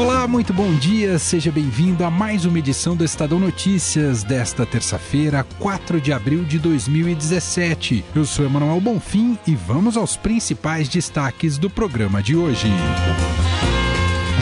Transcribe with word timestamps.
Olá, 0.00 0.26
muito 0.26 0.54
bom 0.54 0.74
dia, 0.76 1.18
seja 1.18 1.52
bem-vindo 1.52 2.06
a 2.06 2.10
mais 2.10 2.46
uma 2.46 2.58
edição 2.58 2.96
do 2.96 3.04
Estadão 3.04 3.38
Notícias 3.38 4.24
desta 4.24 4.64
terça-feira, 4.64 5.46
4 5.58 6.00
de 6.00 6.10
abril 6.10 6.42
de 6.42 6.58
2017. 6.58 8.02
Eu 8.14 8.24
sou 8.24 8.46
Emanuel 8.46 8.80
Bonfim 8.80 9.38
e 9.46 9.54
vamos 9.54 9.98
aos 9.98 10.16
principais 10.16 10.88
destaques 10.88 11.58
do 11.58 11.68
programa 11.68 12.22
de 12.22 12.34
hoje. 12.34 12.68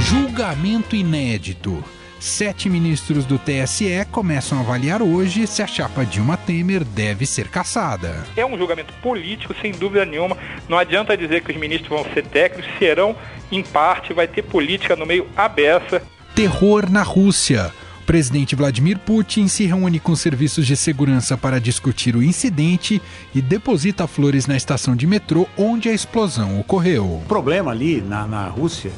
Julgamento 0.08 0.94
inédito. 0.94 1.82
Sete 2.20 2.68
ministros 2.68 3.24
do 3.24 3.38
TSE 3.38 4.04
começam 4.10 4.58
a 4.58 4.60
avaliar 4.60 5.00
hoje 5.00 5.46
se 5.46 5.62
a 5.62 5.68
chapa 5.68 6.04
Dilma 6.04 6.36
Temer 6.36 6.82
deve 6.82 7.24
ser 7.24 7.46
cassada. 7.48 8.24
É 8.36 8.44
um 8.44 8.58
julgamento 8.58 8.92
político, 8.94 9.54
sem 9.60 9.70
dúvida 9.70 10.04
nenhuma. 10.04 10.36
Não 10.68 10.76
adianta 10.76 11.16
dizer 11.16 11.44
que 11.44 11.52
os 11.52 11.56
ministros 11.56 11.88
vão 11.88 12.04
ser 12.12 12.26
técnicos, 12.26 12.68
serão, 12.76 13.14
em 13.52 13.62
parte, 13.62 14.12
vai 14.12 14.26
ter 14.26 14.42
política 14.42 14.96
no 14.96 15.06
meio 15.06 15.28
aberta. 15.36 16.02
Terror 16.34 16.90
na 16.90 17.04
Rússia. 17.04 17.72
O 18.02 18.04
presidente 18.08 18.56
Vladimir 18.56 18.98
Putin 18.98 19.46
se 19.46 19.66
reúne 19.66 20.00
com 20.00 20.16
serviços 20.16 20.66
de 20.66 20.76
segurança 20.76 21.36
para 21.36 21.60
discutir 21.60 22.16
o 22.16 22.22
incidente 22.22 23.00
e 23.32 23.40
deposita 23.40 24.08
flores 24.08 24.46
na 24.46 24.56
estação 24.56 24.96
de 24.96 25.06
metrô 25.06 25.46
onde 25.56 25.88
a 25.88 25.92
explosão 25.92 26.58
ocorreu. 26.58 27.04
O 27.04 27.24
problema 27.28 27.70
ali 27.70 28.00
na, 28.00 28.26
na 28.26 28.48
Rússia 28.48 28.90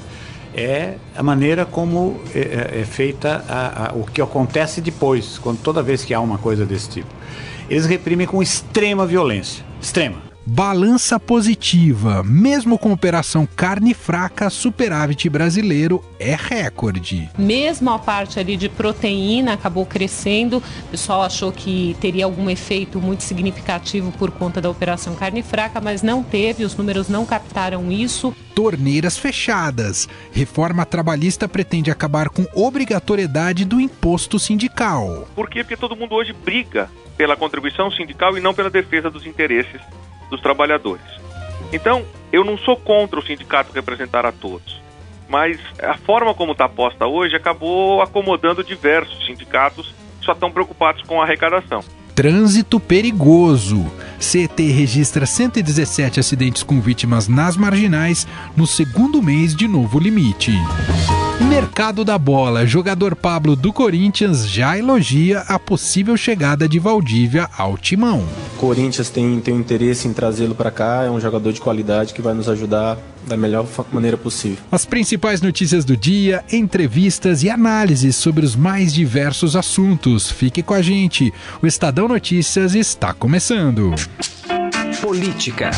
é 0.55 0.95
a 1.17 1.23
maneira 1.23 1.65
como 1.65 2.21
é, 2.35 2.39
é, 2.39 2.81
é 2.81 2.85
feita 2.85 3.45
a, 3.49 3.91
a, 3.91 3.93
o 3.95 4.05
que 4.05 4.21
acontece 4.21 4.81
depois, 4.81 5.39
quando 5.39 5.59
toda 5.61 5.83
vez 5.83 6.05
que 6.05 6.15
há 6.15 6.21
uma 6.21 6.39
coisa 6.39 6.65
desse 6.65 6.89
tipo. 6.89 7.09
Eles 7.69 7.87
reprimem 7.87 8.27
com 8.27 8.43
extrema 8.43 9.07
violência, 9.07 9.65
extrema. 9.81 10.30
Balança 10.47 11.21
positiva, 11.21 12.23
mesmo 12.23 12.79
com 12.79 12.93
operação 12.93 13.47
carne 13.47 13.93
fraca, 13.93 14.49
superávit 14.49 15.29
brasileiro 15.29 16.03
é 16.19 16.35
recorde. 16.35 17.29
Mesmo 17.39 17.91
a 17.91 17.99
parte 17.99 18.41
ali 18.41 18.57
de 18.57 18.69
proteína 18.69 19.53
acabou 19.53 19.85
crescendo, 19.85 20.57
o 20.57 20.89
pessoal 20.91 21.23
achou 21.23 21.53
que 21.53 21.95
teria 22.01 22.25
algum 22.25 22.49
efeito 22.49 22.99
muito 23.01 23.23
significativo 23.23 24.11
por 24.13 24.31
conta 24.31 24.63
da 24.63 24.71
operação 24.71 25.15
carne 25.15 25.43
fraca, 25.43 25.79
mas 25.79 26.03
não 26.03 26.23
teve, 26.23 26.65
os 26.65 26.75
números 26.75 27.09
não 27.09 27.27
captaram 27.27 27.93
isso. 27.93 28.35
Torneiras 28.55 29.19
fechadas. 29.19 30.09
Reforma 30.33 30.87
trabalhista 30.87 31.47
pretende 31.47 31.91
acabar 31.91 32.31
com 32.31 32.47
obrigatoriedade 32.55 33.67
do 33.67 33.79
imposto 33.79 34.39
sindical. 34.39 35.29
Por 35.35 35.51
quê? 35.51 35.63
Porque 35.63 35.77
todo 35.77 35.95
mundo 35.95 36.15
hoje 36.15 36.33
briga 36.33 36.91
pela 37.17 37.37
contribuição 37.37 37.91
sindical 37.91 38.37
e 38.39 38.41
não 38.41 38.55
pela 38.55 38.71
defesa 38.71 39.11
dos 39.11 39.27
interesses 39.27 39.81
dos 40.31 40.41
trabalhadores. 40.41 41.05
Então, 41.73 42.05
eu 42.33 42.45
não 42.45 42.57
sou 42.57 42.77
contra 42.77 43.19
o 43.19 43.23
sindicato 43.23 43.73
representar 43.73 44.25
a 44.25 44.33
todos, 44.33 44.81
mas 45.29 45.59
a 45.83 45.97
forma 45.99 46.35
como 46.35 46.53
está 46.53 46.69
posta 46.69 47.07
hoje 47.07 47.37
acabou 47.37 48.01
acomodando 48.03 48.65
diversos 48.65 49.27
sindicatos 49.27 49.95
que 50.19 50.25
só 50.25 50.33
estão 50.33 50.51
preocupados 50.51 51.03
com 51.03 51.21
a 51.21 51.25
arrecadação. 51.25 51.83
Trânsito 52.15 52.79
perigoso. 52.79 53.91
CET 54.19 54.63
registra 54.71 55.25
117 55.25 56.21
acidentes 56.21 56.63
com 56.63 56.81
vítimas 56.81 57.29
nas 57.29 57.57
marginais 57.57 58.27
no 58.57 58.67
segundo 58.67 59.23
mês 59.23 59.55
de 59.55 59.67
novo 59.67 59.99
limite. 59.99 60.53
Mercado 61.49 62.05
da 62.05 62.19
bola. 62.19 62.67
Jogador 62.67 63.17
Pablo 63.17 63.57
do 63.57 63.73
Corinthians 63.73 64.49
já 64.49 64.77
elogia 64.77 65.41
a 65.41 65.59
possível 65.59 66.17
chegada 66.17 66.69
de 66.69 66.79
Valdívia 66.79 67.49
ao 67.57 67.79
timão. 67.79 68.25
Corinthians 68.59 69.09
tem, 69.09 69.41
tem 69.41 69.55
um 69.55 69.61
interesse 69.61 70.07
em 70.07 70.13
trazê-lo 70.13 70.55
para 70.55 70.71
cá, 70.71 71.05
é 71.05 71.11
um 71.11 71.19
jogador 71.19 71.53
de 71.53 71.61
qualidade 71.61 72.13
que 72.13 72.21
vai 72.21 72.35
nos 72.35 72.49
ajudar 72.49 72.99
da 73.27 73.37
melhor 73.37 73.67
maneira 73.91 74.17
possível. 74.17 74.59
As 74.71 74.85
principais 74.85 75.41
notícias 75.41 75.85
do 75.85 75.97
dia, 75.97 76.45
entrevistas 76.53 77.43
e 77.43 77.49
análises 77.49 78.17
sobre 78.17 78.45
os 78.45 78.55
mais 78.55 78.93
diversos 78.93 79.57
assuntos. 79.57 80.31
Fique 80.31 80.63
com 80.63 80.75
a 80.75 80.83
gente. 80.83 81.33
O 81.63 81.67
Estadão 81.67 82.07
Notícias 82.07 82.75
está 82.75 83.15
começando. 83.15 83.95
Política. 85.01 85.71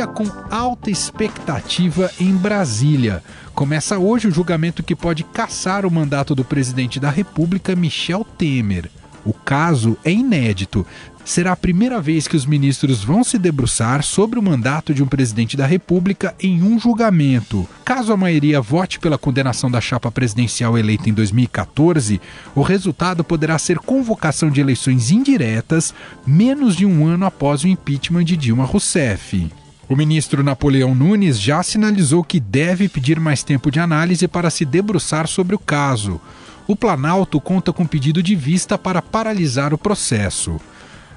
Com 0.00 0.24
alta 0.50 0.90
expectativa 0.90 2.10
em 2.18 2.32
Brasília. 2.32 3.22
Começa 3.54 3.98
hoje 3.98 4.26
o 4.26 4.30
julgamento 4.30 4.82
que 4.82 4.96
pode 4.96 5.22
caçar 5.22 5.84
o 5.84 5.90
mandato 5.90 6.34
do 6.34 6.42
presidente 6.42 6.98
da 6.98 7.10
República, 7.10 7.76
Michel 7.76 8.24
Temer. 8.24 8.90
O 9.24 9.34
caso 9.34 9.96
é 10.02 10.10
inédito. 10.10 10.86
Será 11.24 11.52
a 11.52 11.56
primeira 11.56 12.00
vez 12.00 12.26
que 12.26 12.34
os 12.34 12.46
ministros 12.46 13.04
vão 13.04 13.22
se 13.22 13.38
debruçar 13.38 14.02
sobre 14.02 14.38
o 14.38 14.42
mandato 14.42 14.94
de 14.94 15.02
um 15.02 15.06
presidente 15.06 15.58
da 15.58 15.66
República 15.66 16.34
em 16.40 16.62
um 16.62 16.80
julgamento. 16.80 17.68
Caso 17.84 18.14
a 18.14 18.16
maioria 18.16 18.62
vote 18.62 18.98
pela 18.98 19.18
condenação 19.18 19.70
da 19.70 19.80
chapa 19.80 20.10
presidencial 20.10 20.76
eleita 20.76 21.10
em 21.10 21.12
2014, 21.12 22.20
o 22.54 22.62
resultado 22.62 23.22
poderá 23.22 23.58
ser 23.58 23.78
convocação 23.78 24.50
de 24.50 24.60
eleições 24.60 25.10
indiretas 25.10 25.94
menos 26.26 26.74
de 26.74 26.86
um 26.86 27.06
ano 27.06 27.26
após 27.26 27.62
o 27.62 27.68
impeachment 27.68 28.24
de 28.24 28.36
Dilma 28.38 28.64
Rousseff. 28.64 29.61
O 29.92 29.96
ministro 29.96 30.42
Napoleão 30.42 30.94
Nunes 30.94 31.38
já 31.38 31.62
sinalizou 31.62 32.24
que 32.24 32.40
deve 32.40 32.88
pedir 32.88 33.20
mais 33.20 33.42
tempo 33.42 33.70
de 33.70 33.78
análise 33.78 34.26
para 34.26 34.48
se 34.48 34.64
debruçar 34.64 35.28
sobre 35.28 35.54
o 35.54 35.58
caso. 35.58 36.18
O 36.66 36.74
Planalto 36.74 37.38
conta 37.38 37.74
com 37.74 37.86
pedido 37.86 38.22
de 38.22 38.34
vista 38.34 38.78
para 38.78 39.02
paralisar 39.02 39.74
o 39.74 39.76
processo. 39.76 40.58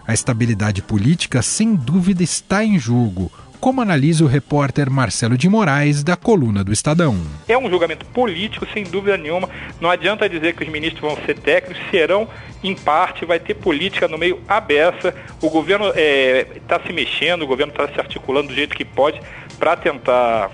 A 0.05 0.13
estabilidade 0.13 0.81
política, 0.81 1.41
sem 1.41 1.73
dúvida, 1.73 2.21
está 2.21 2.65
em 2.65 2.77
jogo 2.77 3.31
como 3.55 3.81
analisa 3.81 4.23
o 4.23 4.27
repórter 4.27 4.89
Marcelo 4.89 5.37
de 5.37 5.49
Moraes, 5.49 6.03
da 6.03 6.15
coluna 6.15 6.63
do 6.63 6.71
Estadão. 6.71 7.17
É 7.47 7.57
um 7.57 7.69
julgamento 7.69 8.05
político, 8.07 8.67
sem 8.73 8.83
dúvida 8.83 9.17
nenhuma. 9.17 9.49
Não 9.79 9.89
adianta 9.89 10.29
dizer 10.29 10.55
que 10.55 10.63
os 10.63 10.69
ministros 10.69 11.01
vão 11.01 11.17
ser 11.25 11.39
técnicos, 11.39 11.81
serão, 11.89 12.27
em 12.63 12.75
parte, 12.75 13.25
vai 13.25 13.39
ter 13.39 13.55
política 13.55 14.07
no 14.07 14.17
meio 14.17 14.41
aberta. 14.47 15.15
O 15.41 15.49
governo 15.49 15.87
está 15.89 16.75
é, 16.75 16.87
se 16.87 16.93
mexendo, 16.93 17.43
o 17.43 17.47
governo 17.47 17.71
está 17.71 17.87
se 17.87 17.99
articulando 17.99 18.49
do 18.49 18.53
jeito 18.53 18.75
que 18.75 18.85
pode 18.85 19.19
para 19.57 19.75
tentar 19.75 20.51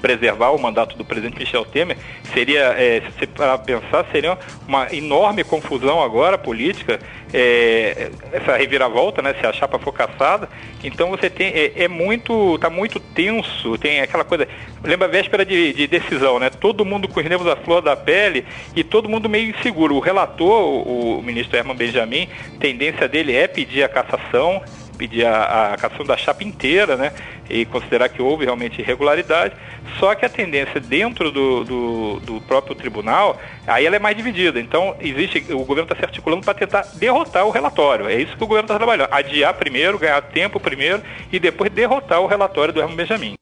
preservar 0.00 0.50
o 0.50 0.58
mandato 0.58 0.96
do 0.96 1.04
presidente 1.04 1.38
Michel 1.38 1.64
Temer, 1.64 1.96
seria, 2.32 2.74
é, 2.78 3.02
se 3.18 3.26
para 3.26 3.58
pensar, 3.58 4.06
seria 4.10 4.38
uma 4.66 4.92
enorme 4.94 5.44
confusão 5.44 6.02
agora 6.02 6.38
política, 6.38 6.98
é, 7.32 8.10
essa 8.32 8.56
reviravolta, 8.56 9.20
né, 9.20 9.34
se 9.38 9.46
a 9.46 9.52
chapa 9.52 9.78
for 9.78 9.92
caçada. 9.92 10.48
Então 10.82 11.10
você 11.10 11.28
tem, 11.28 11.48
é, 11.48 11.84
é 11.84 11.88
muito, 11.88 12.54
está 12.54 12.70
muito 12.70 13.00
tenso, 13.00 13.76
tem 13.78 14.00
aquela 14.00 14.24
coisa, 14.24 14.46
lembra 14.82 15.06
a 15.06 15.10
véspera 15.10 15.44
de, 15.44 15.72
de, 15.72 15.86
decisão, 15.86 16.38
né? 16.38 16.50
Todo 16.50 16.84
mundo 16.84 17.08
com 17.08 17.20
os 17.20 17.26
nervos 17.26 17.46
à 17.46 17.56
flor 17.56 17.82
da 17.82 17.96
pele 17.96 18.46
e 18.74 18.84
todo 18.84 19.08
mundo 19.08 19.28
meio 19.28 19.50
inseguro. 19.50 19.96
O 19.96 20.00
relator, 20.00 20.62
o, 20.62 21.18
o 21.18 21.22
ministro 21.22 21.56
Herman 21.56 21.76
Benjamin, 21.76 22.28
tendência 22.60 23.08
dele 23.08 23.34
é 23.34 23.46
pedir 23.46 23.82
a 23.82 23.88
cassação, 23.88 24.62
pedir 24.96 25.24
a, 25.26 25.72
a 25.72 25.76
cassação 25.76 26.06
da 26.06 26.16
chapa 26.16 26.44
inteira, 26.44 26.96
né? 26.96 27.12
E 27.48 27.64
considerar 27.64 28.08
que 28.08 28.20
houve 28.20 28.44
realmente 28.44 28.80
irregularidade. 28.80 29.54
Só 29.98 30.14
que 30.14 30.24
a 30.24 30.28
tendência 30.28 30.80
dentro 30.80 31.30
do, 31.30 31.64
do, 31.64 32.20
do 32.20 32.40
próprio 32.42 32.74
tribunal, 32.74 33.40
aí 33.66 33.86
ela 33.86 33.96
é 33.96 33.98
mais 33.98 34.16
dividida. 34.16 34.60
Então, 34.60 34.94
existe, 35.00 35.44
o 35.52 35.64
governo 35.64 35.84
está 35.84 35.96
se 35.96 36.04
articulando 36.04 36.44
para 36.44 36.54
tentar 36.54 36.82
derrotar 36.94 37.46
o 37.46 37.50
relatório. 37.50 38.06
É 38.06 38.20
isso 38.20 38.36
que 38.36 38.44
o 38.44 38.46
governo 38.46 38.66
está 38.66 38.76
trabalhando. 38.76 39.08
Adiar 39.10 39.54
primeiro, 39.54 39.98
ganhar 39.98 40.20
tempo 40.20 40.60
primeiro 40.60 41.02
e 41.32 41.38
depois 41.38 41.70
derrotar 41.70 42.20
o 42.20 42.26
relatório 42.26 42.72
do 42.72 42.80
Herman 42.80 42.96
Benjamin. 42.96 43.34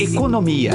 Economia. 0.00 0.72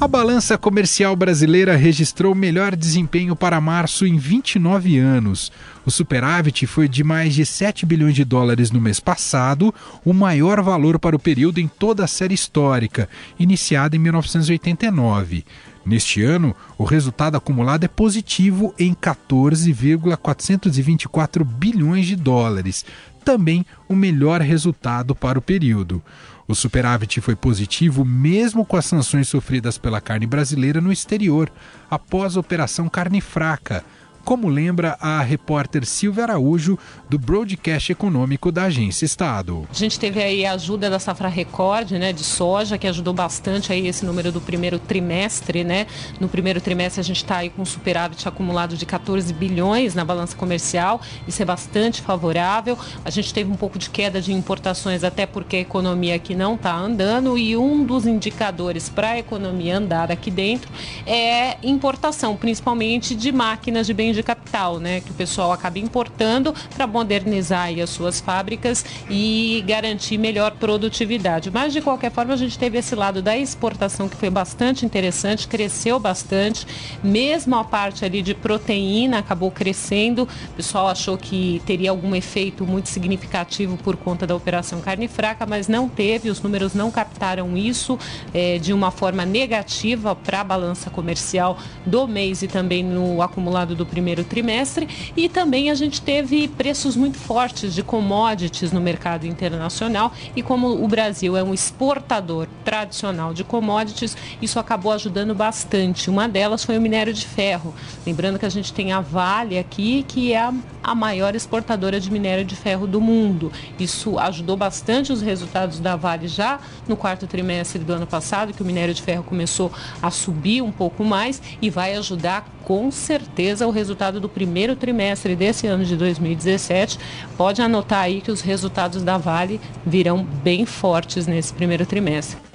A 0.00 0.08
balança 0.08 0.56
comercial 0.56 1.14
brasileira 1.14 1.76
registrou 1.76 2.34
melhor 2.34 2.74
desempenho 2.74 3.36
para 3.36 3.60
março 3.60 4.06
em 4.06 4.16
29 4.16 4.96
anos. 4.96 5.52
O 5.84 5.90
superávit 5.90 6.66
foi 6.66 6.88
de 6.88 7.04
mais 7.04 7.34
de 7.34 7.44
7 7.44 7.84
bilhões 7.84 8.14
de 8.14 8.24
dólares 8.24 8.70
no 8.70 8.80
mês 8.80 8.98
passado, 8.98 9.74
o 10.02 10.14
maior 10.14 10.62
valor 10.62 10.98
para 10.98 11.14
o 11.14 11.18
período 11.18 11.60
em 11.60 11.68
toda 11.68 12.02
a 12.02 12.06
série 12.06 12.32
histórica, 12.32 13.10
iniciada 13.38 13.94
em 13.94 13.98
1989. 13.98 15.44
Neste 15.84 16.22
ano, 16.22 16.56
o 16.78 16.84
resultado 16.84 17.36
acumulado 17.36 17.84
é 17.84 17.88
positivo 17.88 18.74
em 18.78 18.94
14,424 18.94 21.44
bilhões 21.44 22.06
de 22.06 22.16
dólares, 22.16 22.86
também 23.22 23.66
o 23.86 23.94
melhor 23.94 24.40
resultado 24.40 25.14
para 25.14 25.38
o 25.38 25.42
período. 25.42 26.02
O 26.50 26.54
superávit 26.56 27.20
foi 27.20 27.36
positivo 27.36 28.04
mesmo 28.04 28.66
com 28.66 28.76
as 28.76 28.84
sanções 28.84 29.28
sofridas 29.28 29.78
pela 29.78 30.00
carne 30.00 30.26
brasileira 30.26 30.80
no 30.80 30.90
exterior, 30.90 31.48
após 31.88 32.36
a 32.36 32.40
Operação 32.40 32.88
Carne 32.88 33.20
Fraca 33.20 33.84
como 34.24 34.48
lembra 34.48 34.96
a 35.00 35.20
repórter 35.20 35.84
Silvia 35.84 36.24
Araújo, 36.24 36.78
do 37.08 37.18
broadcast 37.18 37.92
econômico 37.92 38.52
da 38.52 38.64
Agência 38.64 39.04
Estado. 39.04 39.66
A 39.70 39.74
gente 39.74 39.98
teve 39.98 40.22
aí 40.22 40.44
a 40.46 40.52
ajuda 40.52 40.88
da 40.90 40.98
safra 40.98 41.28
recorde 41.28 41.98
né, 41.98 42.12
de 42.12 42.22
soja, 42.22 42.78
que 42.78 42.86
ajudou 42.86 43.12
bastante 43.12 43.72
aí 43.72 43.86
esse 43.86 44.04
número 44.04 44.30
do 44.30 44.40
primeiro 44.40 44.78
trimestre. 44.78 45.64
Né? 45.64 45.86
No 46.18 46.28
primeiro 46.28 46.60
trimestre 46.60 47.00
a 47.00 47.04
gente 47.04 47.18
está 47.18 47.38
aí 47.38 47.50
com 47.50 47.62
um 47.62 47.66
superávit 47.66 48.26
acumulado 48.28 48.76
de 48.76 48.86
14 48.86 49.32
bilhões 49.32 49.94
na 49.94 50.04
balança 50.04 50.36
comercial, 50.36 51.00
isso 51.26 51.42
é 51.42 51.44
bastante 51.44 52.02
favorável. 52.02 52.78
A 53.04 53.10
gente 53.10 53.32
teve 53.32 53.50
um 53.50 53.56
pouco 53.56 53.78
de 53.78 53.90
queda 53.90 54.20
de 54.20 54.32
importações, 54.32 55.04
até 55.04 55.26
porque 55.26 55.56
a 55.56 55.60
economia 55.60 56.14
aqui 56.14 56.34
não 56.34 56.54
está 56.54 56.76
andando, 56.76 57.36
e 57.36 57.56
um 57.56 57.84
dos 57.84 58.06
indicadores 58.06 58.88
para 58.88 59.10
a 59.10 59.18
economia 59.18 59.78
andar 59.78 60.10
aqui 60.10 60.30
dentro 60.30 60.70
é 61.06 61.56
importação, 61.62 62.36
principalmente 62.36 63.14
de 63.14 63.32
máquinas 63.32 63.86
de 63.86 63.94
bens 63.94 64.09
de 64.12 64.22
capital, 64.22 64.78
né? 64.78 65.00
Que 65.00 65.10
o 65.10 65.14
pessoal 65.14 65.52
acaba 65.52 65.78
importando 65.78 66.54
para 66.74 66.86
modernizar 66.86 67.70
as 67.82 67.90
suas 67.90 68.20
fábricas 68.20 68.84
e 69.08 69.64
garantir 69.66 70.18
melhor 70.18 70.52
produtividade. 70.52 71.50
Mas 71.50 71.72
de 71.72 71.80
qualquer 71.80 72.10
forma 72.10 72.34
a 72.34 72.36
gente 72.36 72.58
teve 72.58 72.78
esse 72.78 72.94
lado 72.94 73.22
da 73.22 73.36
exportação 73.36 74.08
que 74.08 74.16
foi 74.16 74.30
bastante 74.30 74.84
interessante, 74.84 75.46
cresceu 75.46 75.98
bastante, 75.98 76.66
mesmo 77.02 77.56
a 77.56 77.64
parte 77.64 78.04
ali 78.04 78.22
de 78.22 78.34
proteína 78.34 79.18
acabou 79.18 79.50
crescendo. 79.50 80.24
O 80.24 80.54
pessoal 80.56 80.88
achou 80.88 81.16
que 81.16 81.62
teria 81.64 81.90
algum 81.90 82.14
efeito 82.14 82.66
muito 82.66 82.88
significativo 82.88 83.76
por 83.76 83.96
conta 83.96 84.26
da 84.26 84.34
operação 84.34 84.80
carne 84.80 85.08
fraca, 85.08 85.46
mas 85.46 85.68
não 85.68 85.88
teve. 85.88 86.30
Os 86.30 86.42
números 86.42 86.74
não 86.74 86.90
captaram 86.90 87.56
isso 87.56 87.98
é, 88.34 88.58
de 88.58 88.72
uma 88.72 88.90
forma 88.90 89.24
negativa 89.24 90.14
para 90.14 90.40
a 90.40 90.44
balança 90.44 90.90
comercial 90.90 91.58
do 91.86 92.06
mês 92.08 92.42
e 92.42 92.48
também 92.48 92.82
no 92.82 93.22
acumulado 93.22 93.74
do 93.74 93.86
primeiro 93.86 93.99
primeiro 94.00 94.24
trimestre 94.24 94.88
e 95.14 95.28
também 95.28 95.70
a 95.70 95.74
gente 95.74 96.00
teve 96.00 96.48
preços 96.48 96.96
muito 96.96 97.18
fortes 97.18 97.74
de 97.74 97.82
commodities 97.82 98.72
no 98.72 98.80
mercado 98.80 99.26
internacional 99.26 100.10
e 100.34 100.42
como 100.42 100.82
o 100.82 100.88
Brasil 100.88 101.36
é 101.36 101.42
um 101.42 101.52
exportador 101.52 102.48
tradicional 102.64 103.34
de 103.34 103.44
commodities, 103.44 104.16
isso 104.40 104.58
acabou 104.58 104.92
ajudando 104.92 105.34
bastante. 105.34 106.08
Uma 106.08 106.26
delas 106.26 106.64
foi 106.64 106.78
o 106.78 106.80
minério 106.80 107.12
de 107.12 107.26
ferro. 107.26 107.74
Lembrando 108.06 108.38
que 108.38 108.46
a 108.46 108.50
gente 108.50 108.72
tem 108.72 108.90
a 108.90 109.00
Vale 109.00 109.58
aqui, 109.58 110.02
que 110.08 110.32
é 110.32 110.50
a, 110.82 110.94
maior 110.94 111.34
exportadora 111.34 112.00
de 112.00 112.10
minério 112.10 112.44
de 112.44 112.56
ferro 112.56 112.86
do 112.86 113.00
mundo. 113.00 113.52
Isso 113.78 114.18
ajudou 114.18 114.56
bastante 114.56 115.12
os 115.12 115.20
resultados 115.20 115.78
da 115.78 115.94
Vale 115.94 116.26
já 116.26 116.58
no 116.88 116.96
quarto 116.96 117.26
trimestre 117.26 117.80
do 117.80 117.92
ano 117.92 118.06
passado, 118.06 118.54
que 118.54 118.62
o 118.62 118.66
minério 118.66 118.94
de 118.94 119.02
ferro 119.02 119.22
começou 119.22 119.70
a 120.00 120.10
subir 120.10 120.62
um 120.62 120.72
pouco 120.72 121.04
mais 121.04 121.42
e 121.60 121.68
vai 121.68 121.94
ajudar 121.96 122.46
com 122.64 122.90
certeza 122.90 123.66
o 123.66 123.70
resultado 123.70 123.89
do 123.94 124.28
primeiro 124.28 124.76
trimestre 124.76 125.34
desse 125.34 125.66
ano 125.66 125.84
de 125.84 125.96
2017. 125.96 126.98
Pode 127.36 127.60
anotar 127.62 128.00
aí 128.00 128.20
que 128.20 128.30
os 128.30 128.40
resultados 128.40 129.02
da 129.02 129.18
Vale 129.18 129.60
virão 129.84 130.24
bem 130.24 130.64
fortes 130.66 131.26
nesse 131.26 131.52
primeiro 131.52 131.84
trimestre. 131.84 132.50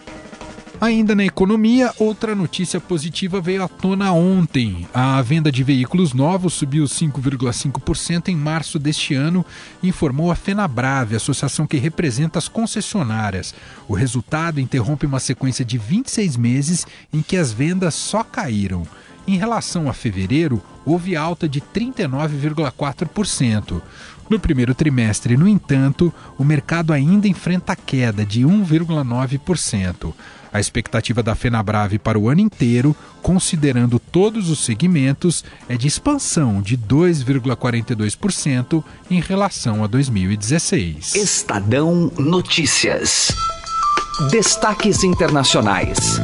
Ainda 0.80 1.16
na 1.16 1.24
economia, 1.24 1.94
outra 1.98 2.36
notícia 2.36 2.82
positiva 2.82 3.40
veio 3.40 3.64
à 3.64 3.68
tona 3.68 4.12
ontem. 4.12 4.86
A 4.94 5.22
venda 5.22 5.50
de 5.52 5.64
veículos 5.64 6.14
novos 6.14 6.54
subiu 6.54 6.84
5,5% 6.84 8.28
em 8.28 8.36
março 8.36 8.78
deste 8.78 9.14
ano, 9.14 9.46
informou 9.82 10.32
a 10.32 10.36
Fenabrave, 10.36 11.16
associação 11.16 11.66
que 11.66 11.78
representa 11.78 12.38
as 12.38 12.50
concessionárias. 12.50 13.56
O 13.88 13.94
resultado 13.94 14.60
interrompe 14.60 15.06
uma 15.06 15.20
sequência 15.20 15.64
de 15.64 15.78
26 15.78 16.36
meses 16.36 16.86
em 17.14 17.22
que 17.22 17.38
as 17.38 17.54
vendas 17.54 17.96
só 17.96 18.22
caíram. 18.22 18.86
Em 19.28 19.38
relação 19.38 19.90
a 19.90 19.94
fevereiro, 19.94 20.62
houve 20.86 21.16
alta 21.16 21.50
de 21.50 21.60
39,4%. 21.60 23.82
No 24.30 24.40
primeiro 24.40 24.74
trimestre, 24.74 25.36
no 25.38 25.48
entanto, 25.48 26.12
o 26.38 26.44
mercado 26.44 26.92
ainda 26.94 27.28
enfrenta 27.28 27.76
queda 27.76 28.26
de 28.26 28.42
1,9%. 28.42 30.14
A 30.52 30.60
expectativa 30.60 31.22
da 31.22 31.36
Fenabrave 31.36 32.00
para 32.00 32.18
o 32.18 32.28
ano 32.30 32.40
inteiro, 32.40 32.96
considerando 33.22 34.00
todos 34.00 34.50
os 34.50 34.64
segmentos, 34.64 35.44
é 35.68 35.76
de 35.76 35.86
expansão 35.86 36.62
de 36.62 36.78
2,42% 36.78 38.82
em 39.12 39.20
relação 39.20 39.84
a 39.84 39.88
2016. 39.88 41.16
Estadão 41.16 42.10
Notícias. 42.18 43.36
Destaques 44.32 45.04
internacionais. 45.04 46.22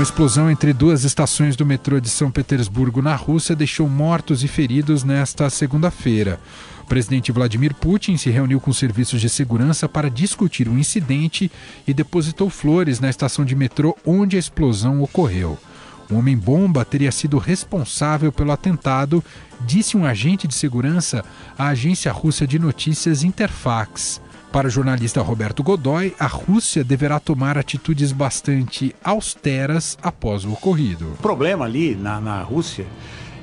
Uma 0.00 0.04
explosão 0.04 0.50
entre 0.50 0.72
duas 0.72 1.04
estações 1.04 1.56
do 1.56 1.66
metrô 1.66 2.00
de 2.00 2.08
São 2.08 2.30
Petersburgo, 2.30 3.02
na 3.02 3.14
Rússia, 3.14 3.54
deixou 3.54 3.86
mortos 3.86 4.42
e 4.42 4.48
feridos 4.48 5.04
nesta 5.04 5.50
segunda-feira. 5.50 6.40
O 6.82 6.86
presidente 6.86 7.30
Vladimir 7.30 7.74
Putin 7.74 8.16
se 8.16 8.30
reuniu 8.30 8.62
com 8.62 8.72
serviços 8.72 9.20
de 9.20 9.28
segurança 9.28 9.86
para 9.86 10.08
discutir 10.08 10.68
o 10.68 10.72
um 10.72 10.78
incidente 10.78 11.52
e 11.86 11.92
depositou 11.92 12.48
flores 12.48 12.98
na 12.98 13.10
estação 13.10 13.44
de 13.44 13.54
metrô 13.54 13.94
onde 14.06 14.36
a 14.36 14.38
explosão 14.38 15.02
ocorreu. 15.02 15.58
O 16.10 16.14
homem-bomba 16.14 16.82
teria 16.82 17.12
sido 17.12 17.36
responsável 17.36 18.32
pelo 18.32 18.52
atentado, 18.52 19.22
disse 19.66 19.98
um 19.98 20.06
agente 20.06 20.48
de 20.48 20.54
segurança 20.54 21.22
à 21.58 21.68
agência 21.68 22.10
russa 22.10 22.46
de 22.46 22.58
notícias 22.58 23.22
Interfax. 23.22 24.18
Para 24.52 24.66
o 24.66 24.70
jornalista 24.70 25.22
Roberto 25.22 25.62
Godoy, 25.62 26.12
a 26.18 26.26
Rússia 26.26 26.82
deverá 26.82 27.20
tomar 27.20 27.56
atitudes 27.56 28.10
bastante 28.10 28.92
austeras 29.02 29.96
após 30.02 30.44
o 30.44 30.52
ocorrido. 30.52 31.12
O 31.12 31.22
problema 31.22 31.66
ali 31.66 31.94
na, 31.94 32.20
na 32.20 32.42
Rússia 32.42 32.84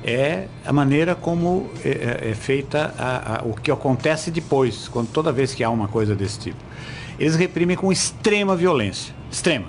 é 0.04 0.48
a 0.66 0.72
maneira 0.72 1.14
como 1.14 1.70
é, 1.82 1.88
é, 2.26 2.30
é 2.30 2.34
feita 2.34 2.94
a, 2.98 3.38
a, 3.38 3.42
o 3.46 3.54
que 3.54 3.70
acontece 3.70 4.30
depois, 4.30 4.86
quando 4.86 5.08
toda 5.08 5.32
vez 5.32 5.54
que 5.54 5.64
há 5.64 5.70
uma 5.70 5.88
coisa 5.88 6.14
desse 6.14 6.40
tipo. 6.40 6.58
Eles 7.18 7.36
reprimem 7.36 7.74
com 7.74 7.90
extrema 7.90 8.54
violência, 8.54 9.14
extrema. 9.30 9.68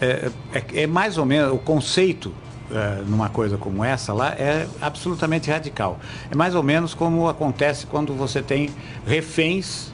É, 0.00 0.30
é, 0.54 0.82
é 0.82 0.86
mais 0.86 1.18
ou 1.18 1.26
menos 1.26 1.52
o 1.52 1.58
conceito 1.58 2.32
é, 2.70 3.02
numa 3.08 3.28
coisa 3.28 3.58
como 3.58 3.84
essa 3.84 4.12
lá 4.12 4.28
é 4.28 4.68
absolutamente 4.80 5.50
radical. 5.50 5.98
É 6.30 6.36
mais 6.36 6.54
ou 6.54 6.62
menos 6.62 6.94
como 6.94 7.28
acontece 7.28 7.84
quando 7.84 8.14
você 8.14 8.40
tem 8.40 8.70
reféns 9.04 9.92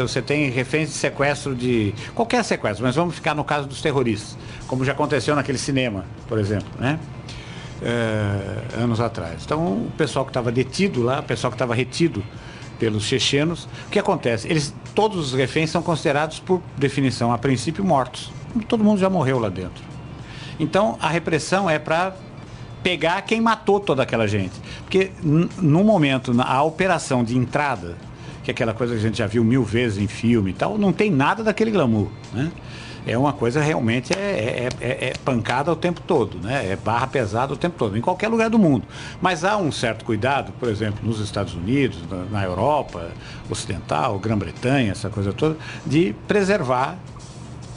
você 0.00 0.22
tem 0.22 0.48
reféns 0.50 0.88
de 0.88 0.94
sequestro 0.94 1.54
de. 1.54 1.94
qualquer 2.14 2.44
sequestro, 2.44 2.84
mas 2.84 2.94
vamos 2.94 3.14
ficar 3.14 3.34
no 3.34 3.44
caso 3.44 3.66
dos 3.66 3.82
terroristas, 3.82 4.38
como 4.66 4.84
já 4.84 4.92
aconteceu 4.92 5.34
naquele 5.34 5.58
cinema, 5.58 6.04
por 6.28 6.38
exemplo, 6.38 6.68
né? 6.78 6.98
É, 7.82 8.82
anos 8.82 9.00
atrás. 9.00 9.42
Então, 9.44 9.60
o 9.60 9.92
pessoal 9.96 10.24
que 10.24 10.30
estava 10.30 10.52
detido 10.52 11.02
lá, 11.02 11.20
o 11.20 11.22
pessoal 11.22 11.50
que 11.50 11.54
estava 11.54 11.74
retido 11.74 12.22
pelos 12.78 13.04
chechenos, 13.04 13.64
o 13.86 13.90
que 13.90 13.98
acontece? 13.98 14.48
Eles, 14.48 14.74
todos 14.94 15.28
os 15.28 15.32
reféns 15.32 15.70
são 15.70 15.82
considerados, 15.82 16.40
por 16.40 16.62
definição, 16.76 17.32
a 17.32 17.38
princípio, 17.38 17.84
mortos. 17.84 18.30
Todo 18.68 18.84
mundo 18.84 19.00
já 19.00 19.08
morreu 19.08 19.38
lá 19.38 19.48
dentro. 19.48 19.82
Então, 20.58 20.98
a 21.00 21.08
repressão 21.08 21.70
é 21.70 21.78
para 21.78 22.14
pegar 22.82 23.22
quem 23.22 23.40
matou 23.40 23.80
toda 23.80 24.02
aquela 24.02 24.26
gente. 24.26 24.52
Porque, 24.82 25.10
no 25.22 25.82
momento, 25.84 26.34
a 26.38 26.62
operação 26.62 27.24
de 27.24 27.36
entrada 27.36 27.96
que 28.42 28.50
é 28.50 28.52
aquela 28.52 28.74
coisa 28.74 28.94
que 28.94 28.98
a 28.98 29.02
gente 29.02 29.18
já 29.18 29.26
viu 29.26 29.44
mil 29.44 29.62
vezes 29.64 29.98
em 29.98 30.06
filme 30.06 30.50
e 30.50 30.54
tal, 30.54 30.78
não 30.78 30.92
tem 30.92 31.10
nada 31.10 31.42
daquele 31.42 31.70
glamour, 31.70 32.08
né? 32.32 32.50
É 33.06 33.16
uma 33.16 33.32
coisa 33.32 33.62
realmente 33.62 34.12
é, 34.12 34.68
é, 34.80 34.86
é, 34.86 35.08
é 35.08 35.12
pancada 35.24 35.72
o 35.72 35.76
tempo 35.76 36.02
todo, 36.02 36.38
né? 36.38 36.72
É 36.72 36.76
barra 36.76 37.06
pesada 37.06 37.52
o 37.52 37.56
tempo 37.56 37.76
todo, 37.78 37.96
em 37.96 38.00
qualquer 38.00 38.28
lugar 38.28 38.50
do 38.50 38.58
mundo. 38.58 38.84
Mas 39.22 39.42
há 39.42 39.56
um 39.56 39.72
certo 39.72 40.04
cuidado, 40.04 40.52
por 40.60 40.68
exemplo, 40.68 41.00
nos 41.02 41.18
Estados 41.18 41.54
Unidos, 41.54 41.98
na, 42.10 42.24
na 42.24 42.44
Europa 42.44 43.10
Ocidental, 43.48 44.18
Grã-Bretanha, 44.18 44.92
essa 44.92 45.08
coisa 45.08 45.32
toda, 45.32 45.56
de 45.86 46.14
preservar 46.28 46.98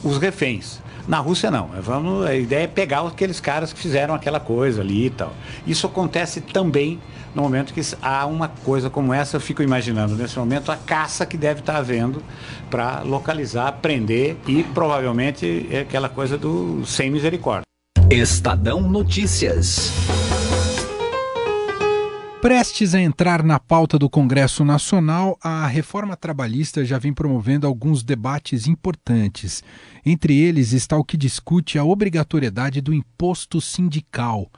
os 0.03 0.17
reféns. 0.17 0.81
Na 1.07 1.19
Rússia 1.19 1.51
não. 1.51 1.69
Vamos, 1.81 2.25
a 2.25 2.35
ideia 2.35 2.63
é 2.63 2.67
pegar 2.67 3.05
aqueles 3.05 3.39
caras 3.39 3.73
que 3.73 3.79
fizeram 3.79 4.13
aquela 4.13 4.39
coisa 4.39 4.81
ali 4.81 5.07
e 5.07 5.09
tal. 5.09 5.33
Isso 5.67 5.85
acontece 5.85 6.39
também 6.39 6.99
no 7.35 7.41
momento 7.41 7.73
que 7.73 7.81
há 8.01 8.25
uma 8.25 8.47
coisa 8.47 8.89
como 8.89 9.13
essa, 9.13 9.37
eu 9.37 9.41
fico 9.41 9.63
imaginando 9.63 10.15
nesse 10.15 10.37
momento 10.37 10.71
a 10.71 10.77
caça 10.77 11.25
que 11.25 11.35
deve 11.35 11.61
estar 11.61 11.77
havendo 11.77 12.21
para 12.69 13.01
localizar, 13.01 13.71
prender 13.81 14.37
e 14.47 14.63
provavelmente 14.63 15.67
é 15.71 15.79
aquela 15.79 16.09
coisa 16.09 16.37
do 16.37 16.85
sem 16.85 17.09
misericórdia. 17.09 17.63
Estadão 18.09 18.81
Notícias. 18.81 19.91
Prestes 22.43 22.93
a 22.93 22.99
entrar 22.99 23.41
na 23.41 23.57
pauta 23.57 23.97
do 23.97 24.09
Congresso 24.09 24.65
Nacional, 24.65 25.39
a 25.41 25.65
reforma 25.65 26.17
trabalhista 26.17 26.83
já 26.83 26.99
vem 26.99 27.13
promovendo 27.13 27.65
alguns 27.65 28.03
debates 28.03 28.67
importantes. 28.67 29.63
Entre 30.05 30.37
eles 30.37 30.73
está 30.73 30.97
o 30.97 31.05
que 31.05 31.15
discute 31.15 31.79
a 31.79 31.85
obrigatoriedade 31.85 32.81
do 32.81 32.93
imposto 32.93 33.61
sindical. 33.61 34.51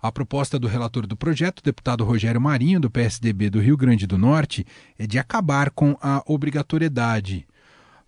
A 0.00 0.10
proposta 0.10 0.58
do 0.58 0.66
relator 0.66 1.06
do 1.06 1.14
projeto, 1.14 1.62
deputado 1.62 2.04
Rogério 2.04 2.40
Marinho, 2.40 2.80
do 2.80 2.90
PSDB 2.90 3.50
do 3.50 3.60
Rio 3.60 3.76
Grande 3.76 4.06
do 4.06 4.16
Norte, 4.16 4.66
é 4.98 5.06
de 5.06 5.18
acabar 5.18 5.68
com 5.68 5.94
a 6.00 6.22
obrigatoriedade. 6.24 7.46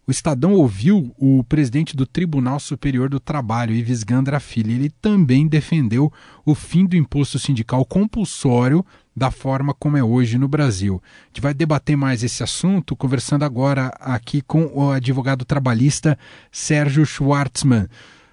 O 0.08 0.10
Estadão 0.10 0.54
ouviu 0.54 1.14
o 1.18 1.44
presidente 1.44 1.94
do 1.94 2.06
Tribunal 2.06 2.58
Superior 2.58 3.10
do 3.10 3.20
Trabalho, 3.20 3.74
Ives 3.74 4.02
Gandra 4.02 4.40
Filho. 4.40 4.70
Ele 4.70 4.88
também 4.88 5.46
defendeu 5.46 6.10
o 6.46 6.54
fim 6.54 6.86
do 6.86 6.96
imposto 6.96 7.38
sindical 7.38 7.84
compulsório 7.84 8.82
da 9.14 9.30
forma 9.30 9.74
como 9.74 9.98
é 9.98 10.02
hoje 10.02 10.38
no 10.38 10.48
Brasil. 10.48 11.02
A 11.04 11.26
gente 11.26 11.42
vai 11.42 11.52
debater 11.52 11.94
mais 11.94 12.24
esse 12.24 12.42
assunto 12.42 12.96
conversando 12.96 13.44
agora 13.44 13.88
aqui 14.00 14.40
com 14.40 14.70
o 14.72 14.90
advogado 14.92 15.44
trabalhista 15.44 16.18
Sérgio 16.50 17.04
Schwartzman. 17.04 17.86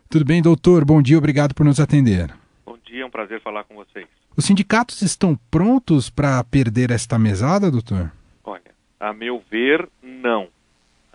Tudo 0.10 0.24
bem, 0.24 0.42
doutor? 0.42 0.86
Bom 0.86 1.02
dia, 1.02 1.18
obrigado 1.18 1.54
por 1.54 1.66
nos 1.66 1.82
atender. 1.82 2.34
Bom 2.66 2.78
dia, 2.86 3.04
é 3.04 3.06
um 3.06 3.12
prazer 3.12 3.42
falar 3.42 3.66
com 3.66 3.76
vocês. 3.76 4.08
Os 4.38 4.46
sindicatos 4.46 5.02
estão 5.02 5.38
prontos 5.52 6.10
para 6.10 6.42
perder 6.46 6.90
esta 6.90 7.20
mesada, 7.20 7.70
doutor? 7.70 8.14
Olha, 8.46 8.72
a 8.98 9.12
meu 9.12 9.44
ver, 9.52 9.90
não 10.02 10.55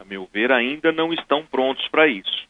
a 0.00 0.04
meu 0.04 0.28
ver, 0.32 0.50
ainda 0.50 0.90
não 0.90 1.12
estão 1.12 1.44
prontos 1.44 1.86
para 1.88 2.08
isso. 2.08 2.48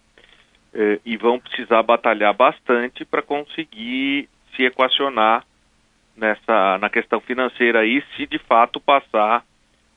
É, 0.72 1.00
e 1.04 1.16
vão 1.16 1.40
precisar 1.40 1.82
batalhar 1.82 2.32
bastante 2.32 3.04
para 3.04 3.22
conseguir 3.22 4.28
se 4.54 4.62
equacionar 4.62 5.44
nessa, 6.16 6.78
na 6.78 6.88
questão 6.88 7.20
financeira 7.20 7.80
aí, 7.80 8.02
se 8.16 8.26
de 8.26 8.38
fato 8.38 8.78
passar 8.78 9.44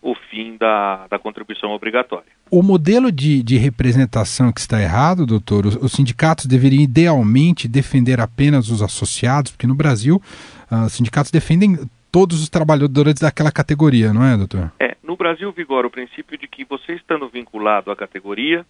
o 0.01 0.15
fim 0.15 0.57
da, 0.57 1.07
da 1.07 1.19
contribuição 1.19 1.69
obrigatória. 1.72 2.27
O 2.51 2.62
modelo 2.62 3.12
de, 3.12 3.41
de 3.41 3.57
representação 3.57 4.51
que 4.51 4.60
está 4.60 4.81
errado, 4.81 5.25
doutor, 5.25 5.65
os, 5.65 5.75
os, 5.75 5.93
sindicatos 5.93 6.45
deveriam 6.45 6.81
idealmente 6.81 7.67
defender 7.67 8.19
apenas 8.19 8.69
os 8.69 8.81
associados, 8.81 9.51
porque 9.51 9.67
no 9.67 9.75
Brasil 9.75 10.22
uh, 10.69 10.86
os 10.86 10.93
sindicatos 10.93 11.31
defendem 11.31 11.79
todos 12.13 12.43
os 12.43 12.48
trabalhadores 12.48 13.15
daquela 13.15 13.51
categoria, 13.51 14.13
não 14.13 14.24
é, 14.24 14.38
doutor? 14.38 14.72
É, 14.79 14.96
no 15.01 15.17
Brasil 15.17 15.51
vigora 15.51 15.88
o 15.88 15.89
princípio 15.89 16.38
de 16.38 16.48
que 16.48 16.63
você 16.63 16.93
estando 16.93 17.27
vinculado 17.27 17.89
à 17.89 17.96
categoria, 17.96 18.63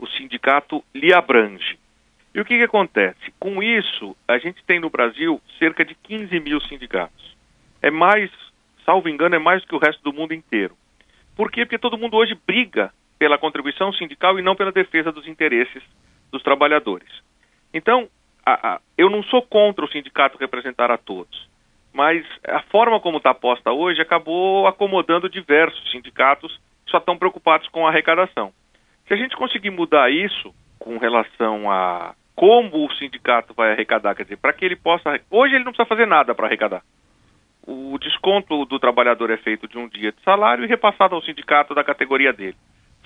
o 0.00 0.06
sindicato 0.08 0.82
lhe 0.92 1.14
abrange. 1.14 1.78
E 2.34 2.40
o 2.40 2.44
que, 2.44 2.58
que 2.58 2.64
acontece? 2.64 3.32
Com 3.38 3.62
isso, 3.62 4.16
a 4.26 4.36
gente 4.38 4.64
tem 4.64 4.80
no 4.80 4.90
Brasil 4.90 5.40
cerca 5.60 5.84
de 5.84 5.94
15 5.94 6.40
mil 6.40 6.60
sindicatos. 6.62 7.36
É 7.80 7.88
mais, 7.88 8.32
salvo 8.84 9.08
engano, 9.08 9.36
é 9.36 9.38
mais 9.38 9.62
do 9.62 9.68
que 9.68 9.76
o 9.76 9.78
resto 9.78 10.02
do 10.02 10.12
mundo 10.12 10.34
inteiro. 10.34 10.76
Por 11.36 11.52
quê? 11.52 11.64
Porque 11.64 11.78
todo 11.78 11.96
mundo 11.96 12.16
hoje 12.16 12.36
briga 12.48 12.92
pela 13.16 13.38
contribuição 13.38 13.92
sindical 13.92 14.40
e 14.40 14.42
não 14.42 14.56
pela 14.56 14.72
defesa 14.72 15.12
dos 15.12 15.28
interesses 15.28 15.84
dos 16.32 16.42
trabalhadores. 16.42 17.08
Então, 17.72 18.08
a, 18.44 18.74
a, 18.74 18.80
eu 18.96 19.08
não 19.08 19.22
sou 19.22 19.40
contra 19.40 19.84
o 19.84 19.88
sindicato 19.88 20.36
representar 20.36 20.90
a 20.90 20.98
todos 20.98 21.46
mas 21.92 22.24
a 22.46 22.60
forma 22.62 23.00
como 23.00 23.18
está 23.18 23.34
posta 23.34 23.72
hoje 23.72 24.00
acabou 24.00 24.66
acomodando 24.66 25.28
diversos 25.28 25.90
sindicatos 25.90 26.56
que 26.84 26.90
só 26.90 26.98
estão 26.98 27.18
preocupados 27.18 27.68
com 27.68 27.86
a 27.86 27.90
arrecadação. 27.90 28.52
Se 29.06 29.14
a 29.14 29.16
gente 29.16 29.36
conseguir 29.36 29.70
mudar 29.70 30.10
isso 30.10 30.54
com 30.78 30.98
relação 30.98 31.70
a 31.70 32.14
como 32.34 32.86
o 32.86 32.94
sindicato 32.94 33.52
vai 33.52 33.72
arrecadar, 33.72 34.14
quer 34.14 34.22
dizer, 34.22 34.36
para 34.36 34.52
que 34.52 34.64
ele 34.64 34.76
possa. 34.76 35.20
Hoje 35.28 35.56
ele 35.56 35.64
não 35.64 35.72
precisa 35.72 35.88
fazer 35.88 36.06
nada 36.06 36.36
para 36.36 36.46
arrecadar. 36.46 36.82
O 37.66 37.98
desconto 37.98 38.64
do 38.64 38.78
trabalhador 38.78 39.28
é 39.30 39.36
feito 39.36 39.66
de 39.66 39.76
um 39.76 39.88
dia 39.88 40.12
de 40.12 40.22
salário 40.22 40.64
e 40.64 40.68
repassado 40.68 41.16
ao 41.16 41.22
sindicato 41.22 41.74
da 41.74 41.82
categoria 41.82 42.32
dele. 42.32 42.56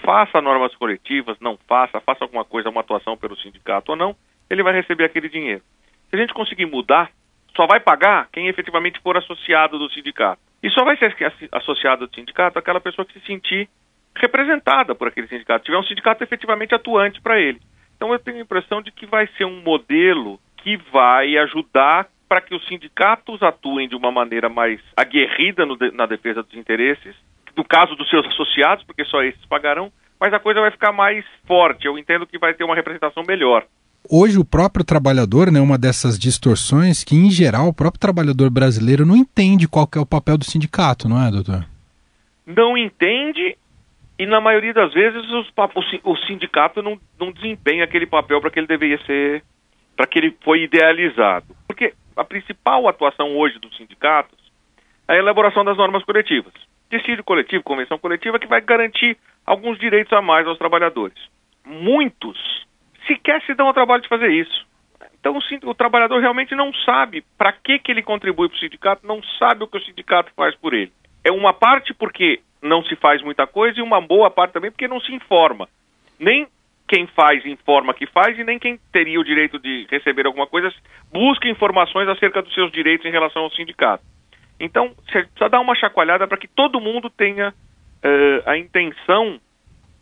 Faça 0.04 0.40
normas 0.42 0.74
coletivas, 0.76 1.38
não 1.40 1.56
faça, 1.66 1.98
faça 2.00 2.24
alguma 2.24 2.44
coisa, 2.44 2.68
uma 2.68 2.82
atuação 2.82 3.16
pelo 3.16 3.36
sindicato 3.36 3.92
ou 3.92 3.96
não, 3.96 4.14
ele 4.50 4.62
vai 4.62 4.74
receber 4.74 5.04
aquele 5.04 5.30
dinheiro. 5.30 5.62
Se 6.10 6.16
a 6.16 6.18
gente 6.18 6.34
conseguir 6.34 6.66
mudar 6.66 7.10
só 7.56 7.66
vai 7.66 7.80
pagar 7.80 8.28
quem 8.32 8.48
efetivamente 8.48 9.00
for 9.00 9.16
associado 9.16 9.78
do 9.78 9.90
sindicato. 9.90 10.40
E 10.62 10.70
só 10.70 10.84
vai 10.84 10.96
ser 10.96 11.14
associado 11.52 12.06
do 12.06 12.14
sindicato 12.14 12.58
aquela 12.58 12.80
pessoa 12.80 13.04
que 13.04 13.18
se 13.18 13.26
sentir 13.26 13.68
representada 14.16 14.94
por 14.94 15.08
aquele 15.08 15.26
sindicato, 15.26 15.64
tiver 15.64 15.78
um 15.78 15.84
sindicato 15.84 16.22
efetivamente 16.22 16.74
atuante 16.74 17.20
para 17.20 17.40
ele. 17.40 17.60
Então 17.96 18.12
eu 18.12 18.18
tenho 18.18 18.38
a 18.38 18.42
impressão 18.42 18.82
de 18.82 18.90
que 18.92 19.06
vai 19.06 19.26
ser 19.38 19.44
um 19.44 19.62
modelo 19.62 20.38
que 20.58 20.76
vai 20.92 21.36
ajudar 21.38 22.08
para 22.28 22.40
que 22.40 22.54
os 22.54 22.66
sindicatos 22.66 23.42
atuem 23.42 23.88
de 23.88 23.96
uma 23.96 24.10
maneira 24.10 24.48
mais 24.48 24.80
aguerrida 24.96 25.66
no, 25.66 25.76
na 25.92 26.06
defesa 26.06 26.42
dos 26.42 26.54
interesses, 26.54 27.14
no 27.56 27.64
caso 27.64 27.94
dos 27.94 28.08
seus 28.08 28.26
associados, 28.26 28.84
porque 28.84 29.04
só 29.04 29.22
esses 29.22 29.44
pagarão, 29.46 29.92
mas 30.18 30.32
a 30.32 30.38
coisa 30.38 30.60
vai 30.60 30.70
ficar 30.70 30.92
mais 30.92 31.24
forte. 31.46 31.86
Eu 31.86 31.98
entendo 31.98 32.26
que 32.26 32.38
vai 32.38 32.54
ter 32.54 32.64
uma 32.64 32.74
representação 32.74 33.22
melhor 33.26 33.66
hoje 34.10 34.38
o 34.38 34.44
próprio 34.44 34.84
trabalhador, 34.84 35.50
né, 35.50 35.60
uma 35.60 35.78
dessas 35.78 36.18
distorções 36.18 37.04
que, 37.04 37.14
em 37.14 37.30
geral, 37.30 37.68
o 37.68 37.74
próprio 37.74 38.00
trabalhador 38.00 38.50
brasileiro 38.50 39.06
não 39.06 39.16
entende 39.16 39.68
qual 39.68 39.88
é 39.96 39.98
o 39.98 40.06
papel 40.06 40.38
do 40.38 40.44
sindicato, 40.44 41.08
não 41.08 41.24
é, 41.24 41.30
doutor? 41.30 41.66
Não 42.46 42.76
entende 42.76 43.56
e, 44.18 44.26
na 44.26 44.40
maioria 44.40 44.72
das 44.72 44.92
vezes, 44.92 45.20
os, 45.30 45.48
o, 45.48 46.12
o 46.12 46.16
sindicato 46.18 46.82
não, 46.82 46.96
não 47.18 47.32
desempenha 47.32 47.82
aquele 47.82 48.06
papel 48.06 48.40
para 48.40 48.50
que 48.50 48.60
ele 48.60 48.66
deveria 48.66 48.98
ser, 49.04 49.42
para 49.96 50.06
que 50.06 50.18
ele 50.18 50.36
foi 50.44 50.62
idealizado. 50.62 51.46
Porque 51.66 51.92
a 52.16 52.24
principal 52.24 52.86
atuação 52.88 53.36
hoje 53.36 53.58
dos 53.58 53.76
sindicatos 53.76 54.38
é 55.08 55.14
a 55.14 55.18
elaboração 55.18 55.64
das 55.64 55.76
normas 55.76 56.04
coletivas. 56.04 56.52
Decídio 56.90 57.24
coletivo, 57.24 57.64
convenção 57.64 57.98
coletiva, 57.98 58.38
que 58.38 58.46
vai 58.46 58.60
garantir 58.60 59.16
alguns 59.46 59.78
direitos 59.78 60.12
a 60.12 60.22
mais 60.22 60.46
aos 60.46 60.58
trabalhadores. 60.58 61.18
Muitos 61.64 62.38
sequer 63.06 63.42
se 63.42 63.54
dão 63.54 63.66
ao 63.66 63.74
trabalho 63.74 64.02
de 64.02 64.08
fazer 64.08 64.30
isso. 64.30 64.66
Então 65.18 65.36
o, 65.36 65.70
o 65.70 65.74
trabalhador 65.74 66.20
realmente 66.20 66.54
não 66.54 66.72
sabe 66.84 67.24
para 67.38 67.52
que, 67.52 67.78
que 67.78 67.92
ele 67.92 68.02
contribui 68.02 68.48
para 68.48 68.56
o 68.56 68.60
sindicato, 68.60 69.06
não 69.06 69.22
sabe 69.38 69.64
o 69.64 69.68
que 69.68 69.78
o 69.78 69.84
sindicato 69.84 70.32
faz 70.34 70.54
por 70.56 70.74
ele. 70.74 70.92
É 71.24 71.30
uma 71.30 71.52
parte 71.52 71.94
porque 71.94 72.40
não 72.60 72.82
se 72.84 72.96
faz 72.96 73.22
muita 73.22 73.46
coisa 73.46 73.78
e 73.78 73.82
uma 73.82 74.00
boa 74.00 74.30
parte 74.30 74.52
também 74.52 74.70
porque 74.70 74.88
não 74.88 75.00
se 75.00 75.12
informa. 75.12 75.68
Nem 76.18 76.46
quem 76.88 77.06
faz 77.06 77.46
informa 77.46 77.94
que 77.94 78.06
faz 78.06 78.38
e 78.38 78.44
nem 78.44 78.58
quem 78.58 78.78
teria 78.92 79.18
o 79.18 79.24
direito 79.24 79.58
de 79.58 79.86
receber 79.90 80.26
alguma 80.26 80.46
coisa 80.46 80.72
busca 81.12 81.48
informações 81.48 82.08
acerca 82.08 82.42
dos 82.42 82.52
seus 82.52 82.70
direitos 82.70 83.06
em 83.06 83.10
relação 83.10 83.42
ao 83.42 83.50
sindicato. 83.52 84.04
Então, 84.60 84.94
precisa 85.06 85.48
dar 85.48 85.60
uma 85.60 85.74
chacoalhada 85.74 86.26
para 86.28 86.36
que 86.36 86.46
todo 86.46 86.80
mundo 86.80 87.08
tenha 87.10 87.48
uh, 87.48 88.50
a 88.50 88.58
intenção 88.58 89.40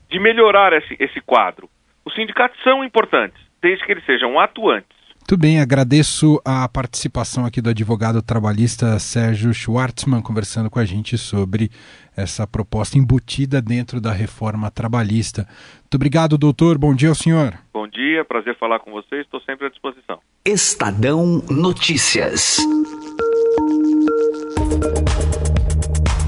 de 0.09 0.19
melhorar 0.19 0.73
esse, 0.73 0.97
esse 0.99 1.21
quadro. 1.21 1.69
Os 2.04 2.14
sindicatos 2.14 2.61
são 2.62 2.85
importantes, 2.85 3.40
desde 3.62 3.85
que 3.85 3.92
eles 3.92 4.04
sejam 4.04 4.38
atuantes. 4.38 5.00
Muito 5.30 5.40
bem, 5.40 5.61
agradeço 5.61 6.40
a 6.45 6.69
participação 6.69 7.47
aqui 7.47 7.61
do 7.61 7.71
advogado 7.71 8.21
trabalhista 8.21 8.99
Sérgio 8.99 9.54
Schwartzman 9.54 10.21
conversando 10.21 10.69
com 10.69 10.80
a 10.80 10.85
gente 10.85 11.16
sobre 11.16 11.71
essa 12.16 12.49
proposta 12.49 12.99
embutida 12.99 13.62
dentro 13.62 14.00
da 14.00 14.11
reforma 14.11 14.71
trabalhista. 14.73 15.47
Muito 15.83 15.95
obrigado, 15.95 16.37
doutor. 16.37 16.76
Bom 16.78 16.92
dia 16.92 17.11
ao 17.11 17.14
senhor. 17.14 17.54
Bom 17.73 17.87
dia, 17.87 18.25
prazer 18.25 18.57
falar 18.59 18.80
com 18.80 18.90
vocês, 18.90 19.21
estou 19.21 19.40
sempre 19.42 19.66
à 19.66 19.71
disposição. 19.71 20.19
Estadão 20.45 21.45
Notícias. 21.49 22.57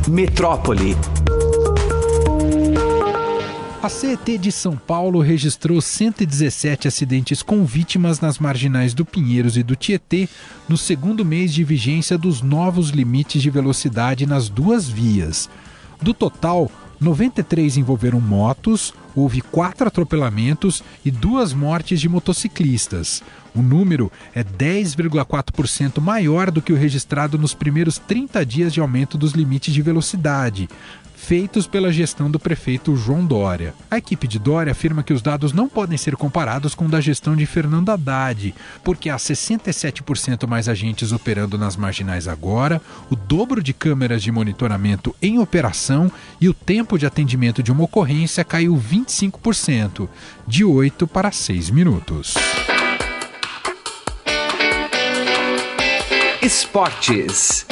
Metrópole. 0.09 0.95
A 3.83 3.89
CET 3.89 4.39
de 4.39 4.53
São 4.53 4.77
Paulo 4.77 5.21
registrou 5.21 5.81
117 5.81 6.87
acidentes 6.87 7.43
com 7.43 7.65
vítimas 7.65 8.21
nas 8.21 8.39
marginais 8.39 8.95
do 8.95 9.05
Pinheiros 9.05 9.57
e 9.57 9.63
do 9.65 9.75
Tietê 9.75 10.29
no 10.69 10.77
segundo 10.77 11.25
mês 11.25 11.53
de 11.53 11.65
vigência 11.65 12.17
dos 12.17 12.43
novos 12.43 12.91
limites 12.91 13.43
de 13.43 13.51
velocidade 13.51 14.25
nas 14.25 14.49
duas 14.49 14.89
vias. 14.89 15.51
Do 16.01 16.15
total, 16.15 16.71
93 17.01 17.77
envolveram 17.77 18.21
motos, 18.21 18.95
houve 19.17 19.41
quatro 19.41 19.89
atropelamentos 19.89 20.85
e 21.05 21.11
duas 21.11 21.53
mortes 21.53 22.01
de 22.01 22.09
motociclistas. 22.09 23.21
O 23.53 23.61
número 23.61 24.13
é 24.33 24.45
10,4% 24.45 26.01
maior 26.01 26.53
do 26.53 26.63
que 26.63 26.73
o 26.73 26.77
registrado 26.77 27.37
nos 27.37 27.53
primeiros 27.53 27.99
30 27.99 28.47
dias 28.47 28.73
de 28.73 28.79
aumento 28.79 29.19
dos 29.19 29.33
limites 29.33 29.75
de 29.75 29.83
velocidade 29.83 30.69
feitos 31.23 31.69
pela 31.69 31.93
gestão 31.93 32.29
do 32.29 32.39
prefeito 32.39 32.97
João 32.97 33.25
Dória. 33.25 33.75
A 33.89 33.97
equipe 33.97 34.27
de 34.27 34.41
Dória 34.41 34.73
afirma 34.73 35.05
que 35.05 35.13
os 35.13 35.23
dados 35.23 35.53
não 35.53 35.69
podem 35.69 35.97
ser 35.97 36.17
comparados 36.17 36.75
com 36.75 36.87
o 36.87 36.89
da 36.89 37.01
gestão 37.01 37.37
de 37.37 37.47
Fernando 37.47 37.91
Haddad, 37.91 38.53
porque 38.83 39.09
há 39.09 39.17
67% 39.17 40.49
mais 40.49 40.69
agentes 40.69 41.13
operando 41.13 41.57
nas 41.57 41.77
marginais 41.77 42.27
agora, 42.27 42.83
o 43.09 43.15
dobro 43.15 43.63
de 43.63 43.73
câmeras 43.73 44.21
de 44.21 44.33
monitoramento 44.33 45.15
em 45.23 45.39
operação 45.39 46.11
e 46.41 46.49
o 46.49 46.55
tempo 46.55 46.99
de 46.99 47.07
atendimento 47.07 47.63
de 47.63 47.71
uma 47.71 47.85
ocorrência 47.85 48.45
caiu 48.45 48.77
25%, 48.77 50.09
de 50.47 50.65
8 50.65 51.07
para 51.07 51.31
6 51.31 51.71
minutos. 51.71 52.35
Esportes. 56.43 57.65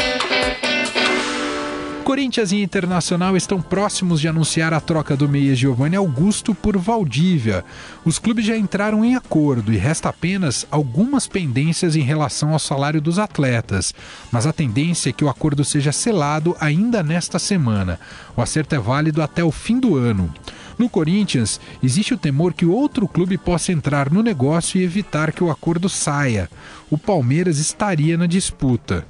Corinthians 2.11 2.51
e 2.51 2.61
Internacional 2.61 3.37
estão 3.37 3.63
próximos 3.63 4.21
de 4.21 4.27
anunciar 4.27 4.75
a 4.75 4.81
troca 4.81 5.17
do 5.17 5.29
meia 5.29 5.55
Giovanni 5.55 5.95
Augusto 5.95 6.53
por 6.53 6.77
Valdívia. 6.77 7.65
Os 8.05 8.19
clubes 8.19 8.45
já 8.45 8.57
entraram 8.57 9.05
em 9.05 9.15
acordo 9.15 9.73
e 9.73 9.77
resta 9.77 10.09
apenas 10.09 10.67
algumas 10.73 11.29
pendências 11.29 11.95
em 11.95 12.01
relação 12.01 12.53
ao 12.53 12.59
salário 12.59 13.01
dos 13.01 13.17
atletas, 13.21 13.95
mas 14.33 14.45
a 14.45 14.53
tendência 14.53 15.11
é 15.11 15.13
que 15.13 15.25
o 15.25 15.29
acordo 15.29 15.65
seja 15.65 15.93
selado 15.93 16.57
ainda 16.59 17.01
nesta 17.01 17.39
semana. 17.39 18.01
O 18.37 18.43
acerto 18.43 18.75
é 18.75 18.79
válido 18.81 19.23
até 19.23 19.45
o 19.45 19.53
fim 19.53 19.79
do 19.79 19.97
ano. 19.97 20.35
No 20.77 20.89
Corinthians, 20.89 21.61
existe 21.81 22.13
o 22.13 22.19
temor 22.19 22.55
que 22.55 22.67
outro 22.67 23.07
clube 23.07 23.39
possa 23.39 23.71
entrar 23.71 24.11
no 24.11 24.21
negócio 24.21 24.81
e 24.81 24.83
evitar 24.83 25.31
que 25.31 25.45
o 25.45 25.51
acordo 25.51 25.89
saia. 25.89 26.51
O 26.91 26.99
Palmeiras 26.99 27.59
estaria 27.59 28.19
na 28.19 28.27
disputa. 28.27 29.07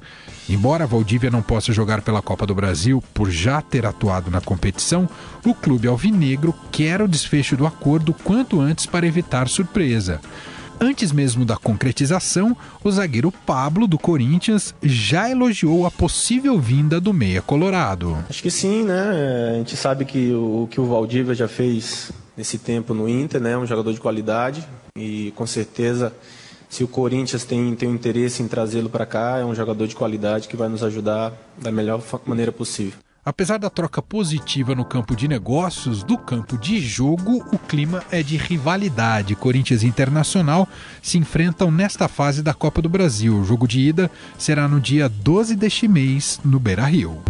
Embora 0.51 0.85
Valdívia 0.85 1.31
não 1.31 1.41
possa 1.41 1.71
jogar 1.71 2.01
pela 2.01 2.21
Copa 2.21 2.45
do 2.45 2.53
Brasil 2.53 3.01
por 3.13 3.31
já 3.31 3.61
ter 3.61 3.85
atuado 3.85 4.29
na 4.29 4.41
competição, 4.41 5.07
o 5.45 5.55
clube 5.55 5.87
alvinegro 5.87 6.53
quer 6.69 7.01
o 7.01 7.07
desfecho 7.07 7.55
do 7.55 7.65
acordo 7.65 8.13
quanto 8.13 8.59
antes 8.59 8.85
para 8.85 9.07
evitar 9.07 9.47
surpresa. 9.47 10.19
Antes 10.77 11.13
mesmo 11.13 11.45
da 11.45 11.55
concretização, 11.55 12.55
o 12.83 12.91
zagueiro 12.91 13.31
Pablo, 13.31 13.87
do 13.87 13.97
Corinthians, 13.97 14.75
já 14.83 15.29
elogiou 15.29 15.85
a 15.85 15.91
possível 15.91 16.59
vinda 16.59 16.99
do 16.99 17.13
Meia 17.13 17.41
Colorado. 17.41 18.17
Acho 18.29 18.43
que 18.43 18.51
sim, 18.51 18.83
né? 18.83 19.53
A 19.53 19.57
gente 19.59 19.77
sabe 19.77 20.03
que 20.03 20.33
o 20.33 20.67
que 20.69 20.81
o 20.81 20.85
Valdívia 20.85 21.33
já 21.33 21.47
fez 21.47 22.11
nesse 22.35 22.57
tempo 22.57 22.93
no 22.93 23.07
Inter, 23.07 23.39
né? 23.39 23.57
Um 23.57 23.65
jogador 23.65 23.93
de 23.93 24.01
qualidade 24.01 24.67
e 24.97 25.31
com 25.33 25.47
certeza 25.47 26.11
se 26.71 26.85
o 26.85 26.87
Corinthians 26.87 27.43
tem, 27.43 27.75
tem 27.75 27.89
um 27.89 27.93
interesse 27.93 28.41
em 28.41 28.47
trazê-lo 28.47 28.89
para 28.89 29.05
cá, 29.05 29.37
é 29.37 29.45
um 29.45 29.53
jogador 29.53 29.85
de 29.87 29.95
qualidade 29.95 30.47
que 30.47 30.55
vai 30.55 30.69
nos 30.69 30.81
ajudar 30.81 31.33
da 31.61 31.69
melhor 31.69 32.01
maneira 32.25 32.51
possível. 32.51 32.97
Apesar 33.23 33.59
da 33.59 33.69
troca 33.69 34.01
positiva 34.01 34.73
no 34.73 34.85
campo 34.85 35.13
de 35.13 35.27
negócios, 35.27 36.01
do 36.01 36.17
campo 36.17 36.57
de 36.57 36.79
jogo, 36.79 37.45
o 37.53 37.57
clima 37.59 38.01
é 38.09 38.23
de 38.23 38.37
rivalidade. 38.37 39.35
Corinthians 39.35 39.83
e 39.83 39.87
Internacional 39.87 40.67
se 41.03 41.17
enfrentam 41.17 41.69
nesta 41.69 42.07
fase 42.07 42.41
da 42.41 42.53
Copa 42.53 42.81
do 42.81 42.89
Brasil. 42.89 43.37
O 43.37 43.43
jogo 43.43 43.67
de 43.67 43.81
ida 43.81 44.09
será 44.37 44.65
no 44.65 44.79
dia 44.79 45.09
12 45.09 45.57
deste 45.57 45.89
mês, 45.89 46.39
no 46.43 46.57
Beira 46.57 46.85
Rio. 46.85 47.21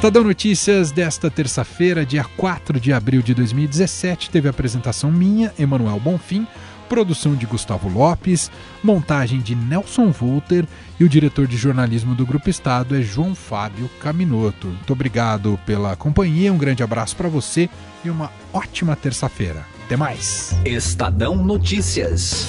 Estadão 0.00 0.24
Notícias 0.24 0.90
desta 0.90 1.30
terça-feira, 1.30 2.06
dia 2.06 2.24
4 2.24 2.80
de 2.80 2.90
abril 2.90 3.20
de 3.20 3.34
2017, 3.34 4.30
teve 4.30 4.48
apresentação 4.48 5.12
minha, 5.12 5.52
Emanuel 5.58 6.00
Bonfim 6.00 6.46
produção 6.88 7.36
de 7.36 7.46
Gustavo 7.46 7.88
Lopes, 7.88 8.50
montagem 8.82 9.40
de 9.40 9.54
Nelson 9.54 10.10
Volter 10.10 10.66
e 10.98 11.04
o 11.04 11.08
diretor 11.08 11.46
de 11.46 11.56
jornalismo 11.56 12.16
do 12.16 12.26
Grupo 12.26 12.50
Estado 12.50 12.96
é 12.96 13.02
João 13.02 13.32
Fábio 13.32 13.88
Caminoto. 14.00 14.66
Muito 14.66 14.92
obrigado 14.92 15.60
pela 15.64 15.94
companhia, 15.94 16.52
um 16.52 16.58
grande 16.58 16.82
abraço 16.82 17.14
para 17.14 17.28
você 17.28 17.70
e 18.04 18.10
uma 18.10 18.32
ótima 18.52 18.96
terça-feira. 18.96 19.64
Até 19.84 19.96
mais. 19.96 20.52
Estadão 20.64 21.36
Notícias. 21.36 22.48